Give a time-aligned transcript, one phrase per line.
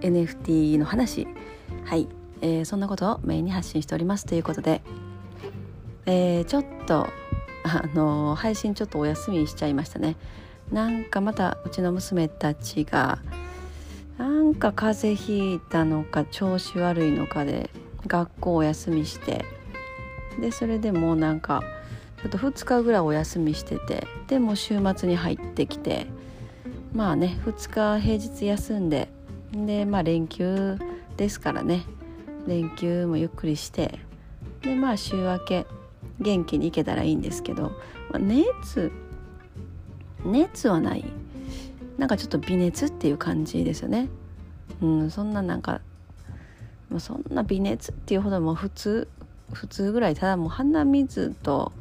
[0.00, 1.26] NFT の話。
[1.84, 2.08] はい、
[2.40, 4.82] えー、そんなことをメインに発信しておりますということで、
[6.06, 7.06] えー、ちょっと
[7.64, 10.16] あの配信ちょっとお休みしちゃいましたね。
[10.72, 13.18] なんかまたうちの娘たちが
[14.18, 17.70] なんか風邪ひいたのか調子悪いのかで
[18.06, 19.44] 学校お休みして
[20.40, 21.62] でそれでもうなんか
[22.22, 26.06] ちょっと2日ぐらいお休みしててでも週末に入ってきて
[26.92, 29.08] まあね2日平日休んで
[29.52, 30.78] でまあ連休
[31.16, 31.84] ですからね。
[32.46, 33.98] 連休もゆっくりして。
[34.62, 35.66] でまあ週明け
[36.20, 37.72] 元気に行けたらいいんですけど、
[38.10, 38.92] まあ、熱
[40.24, 41.04] 熱はない。
[41.98, 44.08] なんかちょっと微熱っていう感じですよね。
[44.80, 45.80] うんそんななんか、
[46.88, 49.08] まあ、そんな微熱っていうほども普通
[49.52, 51.72] 普通ぐらいただもう鼻水と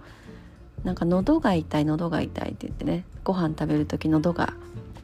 [0.84, 3.06] なんか喉が痛い喉が痛いって言ってね。
[3.24, 4.54] ご飯食べる時喉が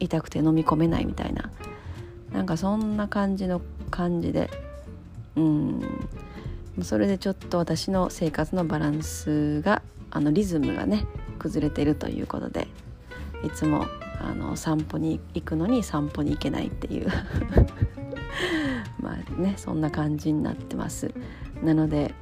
[0.00, 1.50] 痛くて飲み込めないみたいな。
[2.32, 3.60] なんかそんな感じの
[3.90, 4.50] 感じで。
[5.36, 6.08] うん。
[6.82, 11.06] それでちょっと私の生活のバランスがあのリズムがね
[11.38, 12.68] 崩れてるということで。
[13.44, 13.86] いつも
[14.20, 17.08] あの散歩に行くのに散歩に行けないっていう。
[19.00, 21.12] まあねそんな感じになってます。
[21.62, 22.14] なので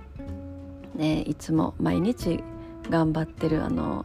[0.95, 2.43] ねいつも毎日
[2.91, 4.05] 頑張ってるあの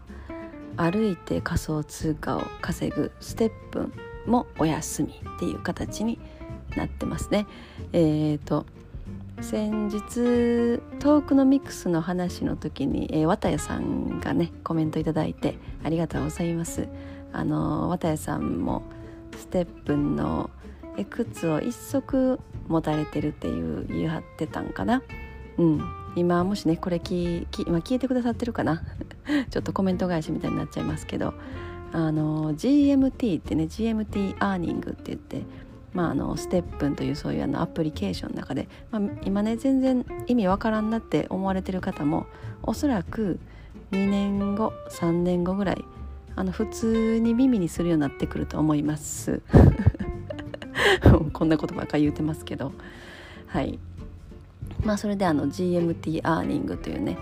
[0.77, 3.92] 歩いて仮想通貨を稼ぐステップ
[4.30, 6.19] もお休みっていう形に
[6.75, 7.47] なってますね。
[7.94, 8.65] えーと、
[9.42, 9.99] 先日
[10.99, 16.87] トークのミックスの話の時に、えー、綿谷さんがねコメントいただいてありがとうございます。
[17.31, 18.83] あの綿谷さんも
[19.37, 20.49] ステップの
[21.09, 25.02] 靴を一足持たれてるっていう言い張ってたんかな。
[25.58, 25.82] うん、
[26.15, 28.82] 今もしねこれ聞今聞いてくださってるかな
[29.52, 31.33] ちょっとコメント返しみたいになっちゃいますけど
[31.92, 35.44] あの GMT ってね GMT アーニングって言って
[35.94, 42.27] まあ、あのステップンというそういうあのアプリケーションの中で、まあ、今ね全然意味わからんなって思われてる方も
[42.61, 43.39] おそらく
[43.92, 45.83] 2年後3年後ぐらい
[46.36, 49.42] あの普通に耳にするようになってくると思います。
[51.33, 52.71] こんなことばっかり言うてますけど。
[53.48, 53.80] はい。
[54.86, 57.17] まあそれであの GMT アーニングというね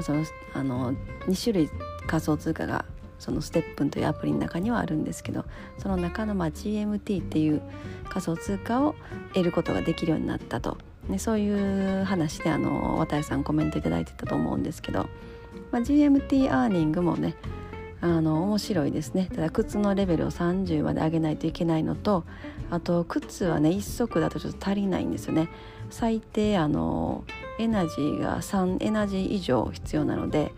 [0.00, 0.24] その
[0.54, 0.92] あの
[1.26, 1.70] 2種類
[2.06, 2.84] 仮想通貨が
[3.18, 5.44] そのステップンというアプリの中にはあるんですけど
[5.78, 7.62] その中のま GMT っていう
[8.08, 8.94] 仮想通貨を
[9.34, 15.08] 得ることができるようになったと、ね、そういう話であの渡谷さんコメント頂いてたと思うんですけど、
[15.70, 17.34] まあ、GMT アーニングもね
[18.00, 19.28] あの面白いですね。
[19.34, 22.24] ただ靴のレベルを30まで上げないといけないのと
[22.70, 25.48] あと靴はね1足だとちょっと足りないんですよね。
[25.90, 27.24] 最低あの
[27.58, 30.52] エナジーが3エナジー以上必要なので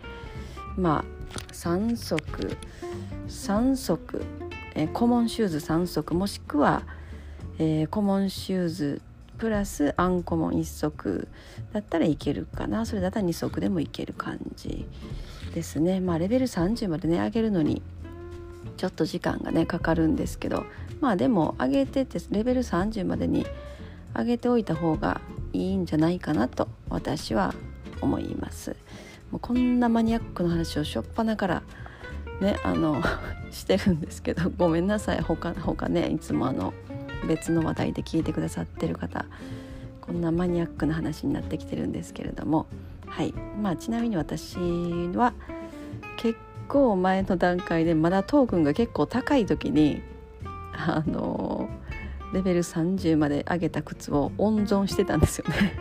[0.77, 1.20] まあ
[1.51, 2.57] 3足。
[3.27, 4.21] 3足、
[4.75, 6.13] えー、コモンシューズ3足。
[6.13, 6.83] もしくは、
[7.59, 9.01] えー、コモンシューズ
[9.37, 11.27] プラスアンコモン1足。
[11.73, 12.85] だったらいけるかな。
[12.85, 14.85] それだったら2足でもいける感じ
[15.53, 15.99] ですね。
[15.99, 17.81] まあレベル30までね上げるのに
[18.77, 20.65] ちょっと時間がねかかるんですけど。
[21.01, 23.45] まあでも上げててレベル30までに
[24.15, 25.19] 上げておいた方が
[25.51, 27.53] いいんじゃないかなと私は
[28.01, 28.75] 思います。
[29.31, 31.63] もうこんなマニアックな話をしょっぱなから
[32.41, 33.01] ねあの
[33.51, 35.21] してるんですけどごめんなさい。
[35.21, 36.73] 他他ねいつもあの
[37.27, 39.25] 別の話題で聞いてくださってる方
[40.01, 42.67] こんなマニアックな話になってきてるんですけれども。
[43.07, 43.33] はい。
[43.61, 44.57] まあちなみに私
[45.15, 45.33] は
[46.17, 50.01] 結構前の段階でまだトークンが結構高い時に
[50.73, 51.69] あの
[52.33, 55.73] レベル30まで上げた靴を温存してたんですよね。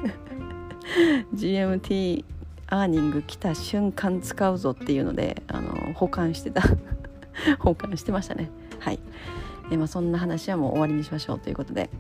[1.34, 2.24] GMT
[2.70, 6.62] アーニング来た瞬間使うぞっていうのであの保管してた。
[7.58, 8.50] 保管してましたね。
[8.78, 9.00] はい、
[9.70, 11.90] えまあ、そんな話はもう終わりにしましょうということで、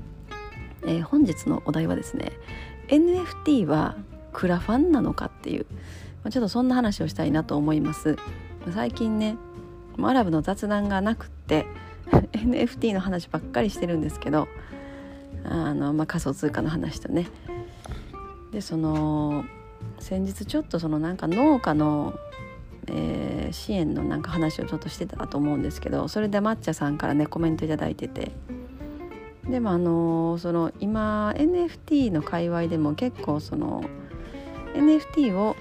[0.82, 2.32] えー、本日のお題はですね
[2.88, 3.96] NFT は
[4.32, 5.66] クラファンなのかっていう、
[6.22, 8.16] まあ、ちょっとそんな話をしたいなと思います。
[8.72, 9.36] 最近ね
[10.00, 11.66] アラブの雑談がなくって
[12.32, 14.48] NFT の話ばっかりしてるんですけど
[15.44, 17.28] あの、まあ、仮想通貨の話とね。
[18.52, 19.44] でその
[19.98, 22.14] 先日ちょっとそのなんか農家の、
[22.86, 28.32] えー、支援のなんか話をちょっとしてたと思うんですけどそれで抹茶さんからねコメント頂いてて。
[29.48, 33.82] でもあのその今 NFT の界隈でも結構その
[34.74, 35.56] NFT を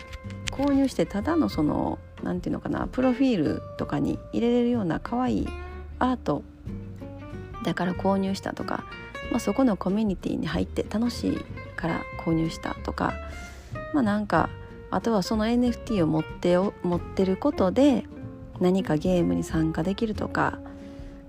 [0.51, 5.47] 購入してただのその何て言うのかなプロフィールとかに入れれるような可愛い
[5.97, 6.43] アート
[7.63, 8.83] だから購入したとか、
[9.31, 11.37] まあ、そこのコミュニティに入って楽しい
[11.75, 13.13] から購入したとか
[13.93, 14.49] まあなんか
[14.91, 18.05] あとはその NFT を持って持ってることで
[18.59, 20.59] 何かゲームに参加できるとか、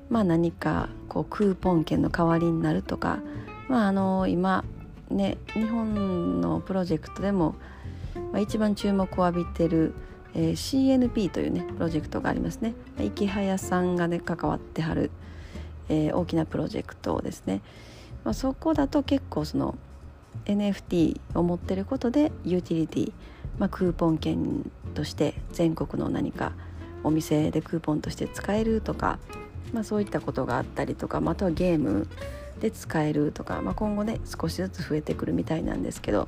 [0.08, 3.20] まあ、何かこうクーポン券の代わりになるとか、
[3.68, 4.64] まあ、あの今
[5.10, 7.54] ね日本のプロジェクトでも、
[8.32, 9.94] まあ、一番注目を浴びてる、
[10.34, 12.74] えー、CNP というねプロジェクトがありますね。
[12.98, 15.10] 池早さんがね関わってはる、
[15.88, 17.60] えー、大きなプロジェクトですね、
[18.24, 19.76] まあ、そこだと結構その
[20.46, 23.12] NFT を持ってることでユーティリティ、
[23.58, 26.52] まあ、クーポン券として全国の何か
[27.02, 29.18] お店でクーポンとして使えるとか、
[29.72, 32.08] まあ、そういったことがあったりとか、まあ、あとはゲーム
[32.60, 36.26] で使えるとか、まあ、今後ね少しずつ増えてくるみたいなんですけど、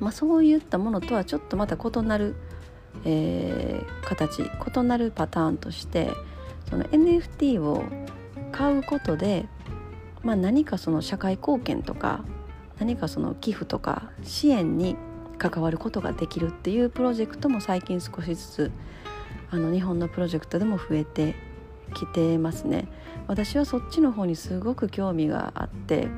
[0.00, 2.34] まあ、そういったものとはちょっとまた異なる、
[3.04, 6.10] えー、形異なるパターンとして
[6.68, 7.84] その NFT を
[8.52, 9.46] 買うことで、
[10.22, 12.24] まあ、何かその社会貢献とか
[12.80, 14.96] 何かその寄付とか支援に
[15.38, 18.72] 関わることができるっていうプロジェクトも最近少しずつ
[19.50, 21.34] あの日本のプロジェクトでも増えて
[21.94, 22.88] きてますね。
[23.26, 26.08] 私はそっちの方にすごく興味があって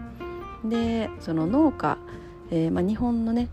[0.64, 1.98] でその農家、
[2.50, 3.48] えー、まあ、日本のね、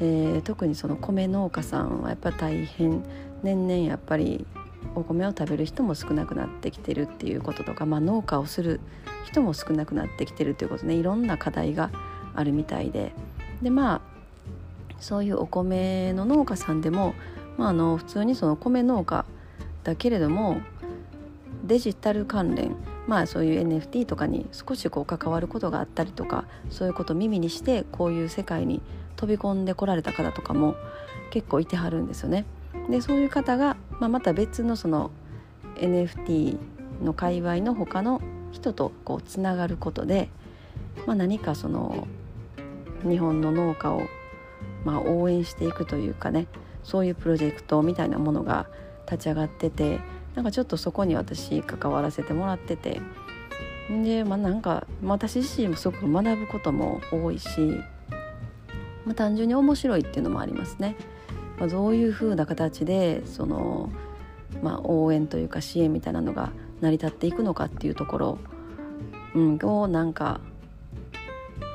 [0.00, 3.02] えー、特にその米農家さんはやっぱ大変
[3.42, 4.46] 年々やっぱり
[4.94, 8.80] お米を食べる人も少なくなってきてるっていうこととか、まあ、農家をする
[9.24, 11.90] 人も少なくなってきてるということねいろんな課題が
[12.38, 13.12] あるみたいで
[13.62, 14.00] でまあ
[15.00, 17.14] そういうお米の農家さんでも、
[17.56, 19.24] まあ、あの普通にその米農家
[19.84, 20.60] だけれども
[21.64, 22.76] デジタル関連
[23.06, 28.82] まあそういう NFT とかに少しこう関わることがあったりとかそういうことを耳にしてこういう世界に
[29.16, 30.76] 飛び込んでこられた方とかも
[31.30, 32.44] 結構いてはるんですよね。
[32.90, 35.10] でそういう方が、まあ、また別のその
[35.76, 36.58] NFT
[37.02, 38.20] の界隈の他の
[38.52, 40.28] 人とこうつながることで、
[41.06, 42.06] まあ、何かその
[43.06, 44.02] 日本の農家を
[44.84, 46.46] まあ応援していくというかね
[46.82, 48.66] そういうプロジェクトみたいなものが
[49.10, 50.00] 立ち上がってて
[50.34, 53.00] なんかちょっとそこに私関わらせてもらってて
[53.90, 57.60] でまあなんか私自身もすごく学ぶことも多いし、
[59.04, 60.96] まあ、単純に面白いっていうのもありますね。
[61.58, 63.90] まあ、どういう風な形でその、
[64.62, 68.38] まあ、応援というか支援みたいなのが成り立っていくのかっていうところ、
[69.34, 70.40] うん、をなんか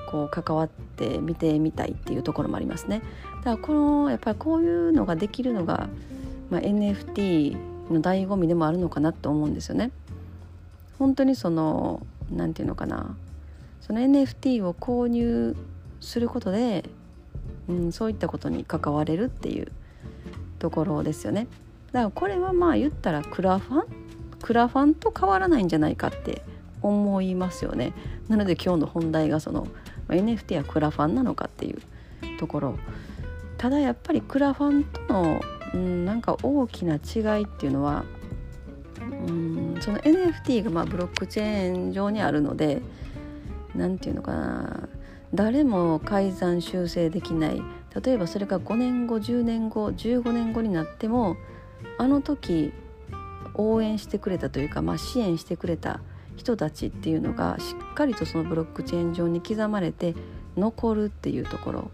[0.09, 3.01] こう関わって見てみたいっていうところもありますね。
[3.37, 5.89] だからこのやっぱりこういうのができるのが、
[6.49, 7.55] まあ、NFT
[7.91, 9.91] の醍醐味でもあるのかなと思うんですよね。
[10.99, 13.17] 本当にその何て言うのかな
[13.81, 15.55] その NFT を購入
[15.99, 16.85] することで
[17.67, 19.71] うん、そういったことに関われるっていう
[20.59, 21.47] ところですよね
[21.91, 23.85] だからこれはまあ言ったらクラファン？
[24.41, 26.41] クラファンと変わらないんじゃないかって
[26.83, 27.93] 思いますよね。
[28.27, 29.67] なので今日の本題がその
[30.09, 31.81] NFT はクラファンなのかっていう
[32.37, 32.77] ところ。
[33.57, 35.41] ただやっぱりクラファンとの、
[35.73, 38.03] うん、なんか大きな違いっていうのは
[38.99, 42.81] うんその NFT がまあブロックチェーン上にあるので
[43.73, 44.89] 何て言うのかな。
[45.33, 47.61] 誰も改ざん修正できない。
[48.03, 51.37] 例えばそれが5年後10年後15年後になっても
[51.97, 52.73] あの時
[53.55, 55.99] 応援してくれたというか、まあ、支援してくれた
[56.35, 60.15] 人たちっていうのがしっかりとそのブロックチェーン上に刻まれて
[60.57, 61.91] 残るっていうところ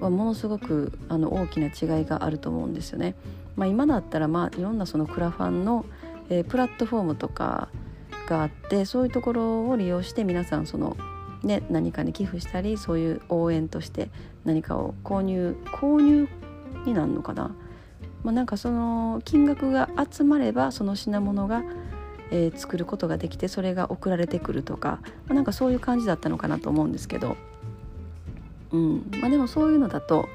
[0.00, 3.14] はものすごくあの大きな違いがあると思うんですよね。
[3.56, 5.86] まあ、今だったらまあいろんなそのクラファンの、
[6.28, 7.68] えー、プラットフォームとか
[8.28, 10.96] があってそういうところを利用して皆さんその
[11.42, 14.10] ね、何かに寄付したりそういう応援として
[14.44, 16.28] 何かを購入購入
[16.84, 17.54] になるのかな、
[18.24, 21.62] まあ、なんかその金額が集まればその品物が、
[22.30, 27.36] えー、作ることができてそれが送られてくるとか、まあ、なんかそういう感じだったのかなと思うんですけど、
[28.72, 29.10] うん。
[29.20, 30.28] まあ、でもそういうのだと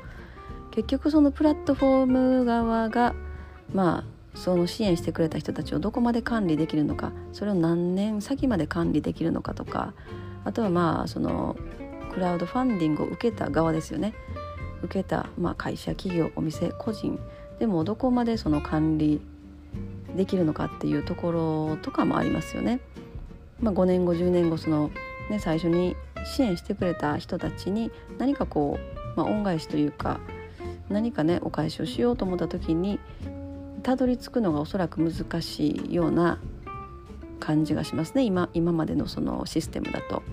[0.72, 2.06] 結局そのプラットフォー
[2.40, 3.14] ム側が
[3.74, 9.94] まあその支援してくれた人たちをどこまで管理できるのかそれを何年先まで管理できるのかとか
[10.46, 11.58] あとはまあその
[12.14, 14.14] クラウドファンディングを受けた側ですよね。
[14.84, 17.20] 受けた、まあ、会社企業お店個人
[17.60, 19.22] でもどこまでその管理
[20.16, 22.80] できるのかっていうところとかもありますよね。
[23.62, 24.90] まあ、5年後10年後その、
[25.30, 28.80] ね、最初に支援してくれた人たちに何かこ
[29.16, 30.20] う、まあ、恩返しというか
[30.90, 33.00] 何かねお返しをしようと思った時に
[33.84, 36.40] たどり着くのがおそらく難しいような
[37.40, 40.24] 感じがしますね今今までのそのシステムだと。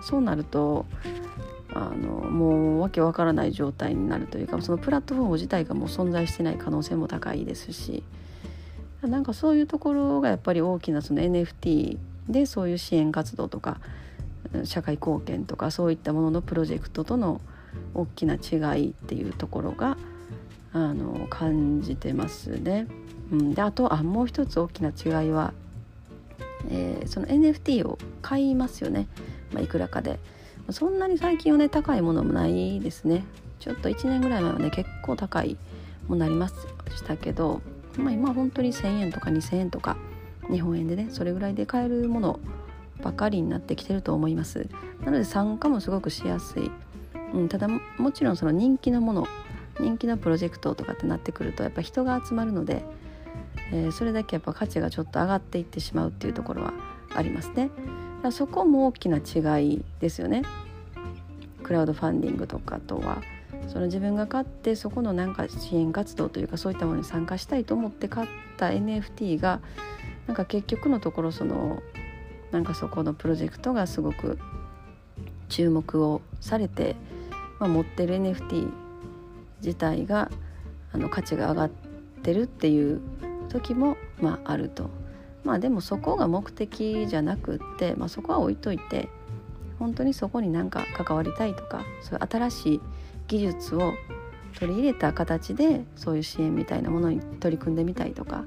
[0.00, 0.84] そうなると
[1.72, 8.04] あのもうわけわからない状態になるというかそのプラットフォーム自体がもう存在してない可能性も高いですし
[9.06, 13.80] なんかそういうところがやっぱり大きなその NFT でそういう支援活動とか
[14.64, 17.40] 社会貢献とかそういったもののプロジェクトとの
[17.94, 19.96] 大きな違いっていうところが
[20.72, 22.86] あの感じてますね。
[23.32, 25.52] うん、であとあもう一つ大きな違いは、
[26.68, 29.06] えー、その NFT を買いますよね、
[29.52, 30.18] まあ、いくらかで。
[30.70, 33.24] そんなに最近はね高いものもないですね。
[33.60, 35.58] ちょっと1年ぐらい前はね結構高い
[36.08, 36.54] ものなりまし
[37.04, 37.60] たけど、
[37.96, 39.96] まあ、今本当に1,000円とか2,000円とか
[40.50, 42.40] 日本円でねそれぐらいで買えるもの
[43.02, 44.68] ばかりになってきてると思います。
[45.04, 46.70] なので参加もすごくしやすい、
[47.34, 49.26] うん、ただもちろんその人気のもの
[49.80, 52.84] 人気のプロジェクトとかってなってくるとやっぱ人が集まるので、
[53.72, 56.72] えー、それだけやっぱ価値がちょっと上がっていってしまうっていうところは
[57.14, 57.70] ありますね。
[58.22, 60.42] だそこも大きな違いですよね。
[61.62, 63.22] クラウドファンディングとかとは。
[63.68, 69.60] その自分が買ってそこのなんか支援活動というかそういったものに参加したいと思って買った NFT が
[70.26, 71.82] なんか結局のところその
[72.50, 74.38] なんかそこのプロジェクトがすごく
[75.48, 76.96] 注目をされて、
[77.58, 78.70] まあ、持ってる NFT
[79.62, 80.30] 自体が
[80.92, 81.70] あの価値が上がっ
[82.22, 83.00] てるっていう
[83.48, 84.90] 時も、まあ、あると。
[85.44, 89.10] まあでもそこが目的じゃなくって、まあ、そこは置いといて
[89.78, 92.80] 本当にそこになんか関わりたいとかそういう新しい
[93.28, 93.94] 技術を
[94.58, 98.44] 取り入れた形でそういう支援みたいなものに取り組んでみたいとか、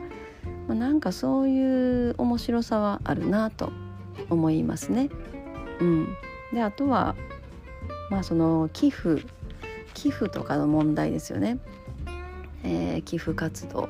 [0.67, 3.71] まあ、なんかそういう面白さはあるなと
[4.29, 5.09] 思いますね。
[5.79, 6.07] うん、
[6.53, 7.15] であとは
[8.09, 9.21] まあその寄付
[9.93, 11.59] 寄付とかの問題ですよね。
[12.63, 13.87] えー、寄付活動、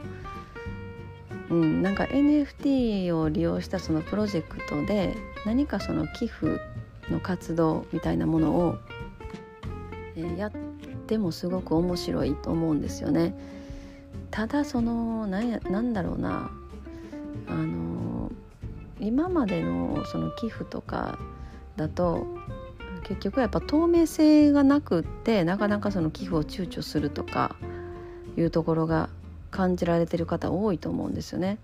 [1.50, 5.15] うん、なんか NFT を利用したそのプロジェクトで
[5.46, 6.60] 何かその寄付
[7.10, 8.77] の活動みたいなものを、
[10.15, 10.66] えー、やって
[11.17, 13.33] もすごく面白いと思うんですよね。
[14.31, 16.51] ただそのなんやなんだろうな
[17.47, 18.31] あの
[18.99, 21.17] 今までのその寄付とか
[21.75, 22.25] だと
[23.03, 27.55] 結局やっぱ透明性がなくってなかなかその寄付を躊躇するとか
[28.35, 29.09] いうところが
[29.49, 31.57] 感じられてる方多いと思うんですよね。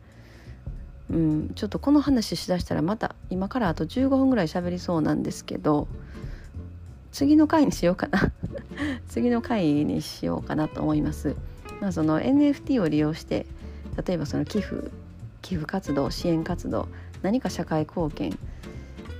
[1.10, 5.88] うん、ちょっとこの話しだしたらまた今からあと15分ぐらい喋りそうなんですけど
[7.12, 8.32] 次の回にしようかな
[9.08, 11.36] 次の回にしようかなと思います。
[11.82, 13.46] まあ、その NFT を利用して
[14.08, 14.90] 例えばその寄付
[15.42, 16.88] 寄付活動支援活動
[17.22, 18.38] 何か社会貢献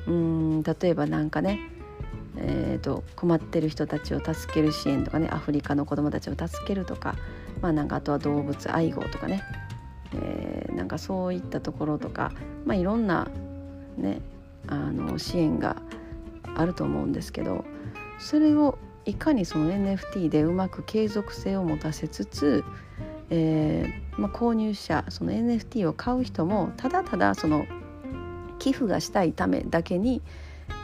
[0.08, 1.60] うん例えばなんかね
[2.36, 7.16] えーと、困ってる人たちを助ける支援とかねアフリカの子どもたちを助けるとか,、
[7.62, 9.44] まあ、なんかあとは動物愛護とかね、
[10.16, 12.32] えー、なんかそういったところとか、
[12.66, 13.28] まあ、いろんな、
[13.98, 14.20] ね、
[14.68, 15.82] あの支援が
[16.56, 17.66] あると思うんですけど
[18.20, 22.64] それをいかにその NFT でうまく継続性を持たせつつ、
[23.30, 27.66] えーまあ、購入者その NFT を買う人もただただその
[28.60, 30.22] 寄付がしたいためだけに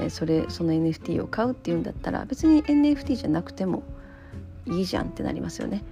[0.10, 3.84] それその NFT を買うっていうんだったら別に NFT じゃなくても
[4.66, 5.84] いいじゃんってなりますよね。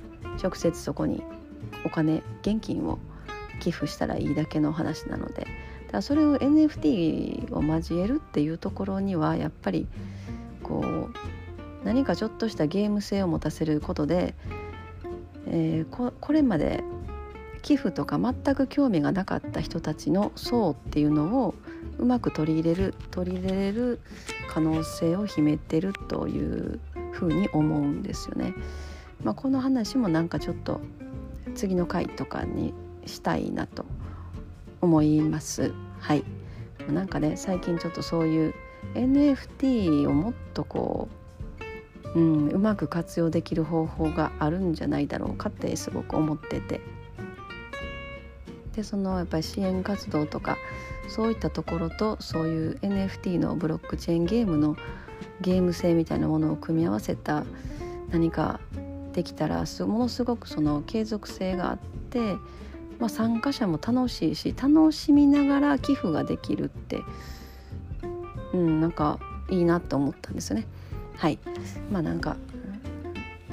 [0.42, 1.24] 直接そこに
[1.84, 3.00] お金現金を
[3.60, 5.48] 寄付したらいいだけの話なので。
[5.88, 9.88] だからそれを NFT を交えるっていうところにはやっぱり
[10.62, 11.47] こう
[11.88, 14.36] 何かちょっとしたゲーム性を持たせることで、
[15.48, 16.84] えー、ここれまで
[17.62, 21.56] 寄付とか全く興味がなかった人たちの層っていうのを
[21.98, 24.02] うまく取り入れる取り入れれる
[24.50, 26.82] 可能性を秘めてるという
[27.14, 28.54] ふうに思うんですよね。
[29.24, 30.82] まあ、この話もなんかちょっと
[31.56, 32.74] 次の回とかに
[33.06, 33.86] したいなと
[34.82, 35.72] 思います。
[36.00, 36.26] はい。
[36.92, 38.54] なんかね最近ちょっとそういう
[38.94, 41.27] NFT をもっとこう、
[42.18, 46.82] うん、うまく活用できる方法があるんじゃないだろうかってすごく思ってて
[48.76, 50.58] でそのやっぱり支援活動とか
[51.10, 54.76] そういったところとそういう NFT のブロックチェーンゲームの
[55.42, 57.44] ゲーム性みたいなものを組み合わせた
[58.10, 58.60] 何か
[59.14, 61.78] できたらものすごくその継続性があっ
[62.10, 62.34] て、
[62.98, 67.02] まあ、参加者も楽しいし楽しみながら寄付ができるって
[68.54, 69.20] うんなんか
[69.50, 70.68] いいなと思ったんですよね。
[71.18, 71.40] はい。
[71.92, 72.38] まあなんか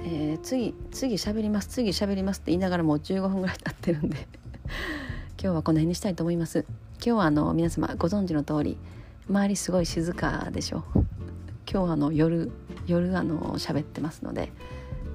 [0.07, 1.69] えー、次次喋ります。
[1.69, 4.29] 次喋りますって言いながらもう15分ぐらい経ってるんで
[5.43, 6.67] 今日はこの辺にしたいと思います。
[6.97, 8.79] 今日はあの皆様ご存知の通り
[9.29, 10.85] 周りすごい静かでしょ。
[11.71, 12.53] 今日はあの夜
[12.87, 14.53] 夜あの喋ってますので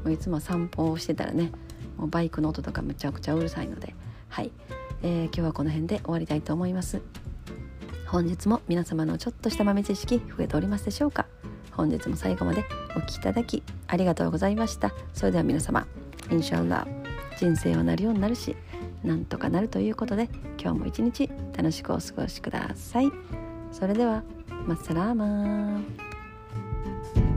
[0.03, 1.51] もういつも散歩をしてたらね
[1.98, 3.94] もうバイクの音とかむちゃくちゃうるさいので
[4.29, 4.51] はい。
[5.01, 7.01] えー、今日はこの辺で終わりたいと思います。
[8.08, 11.27] 本日も皆様のちょっとした豆知識増えておりますでしょうか。
[11.79, 14.91] 本日も最後までお聴きいただきありがとうございました。
[15.13, 15.88] それでは皆様
[16.29, 16.86] インシャラ
[17.38, 18.53] 人生はなるようになるし
[19.01, 20.29] なんとかなるということで
[20.62, 23.09] 今日も一日楽しくお過ごしください。
[23.71, 24.24] それでは
[24.67, 27.28] マッサラーマー。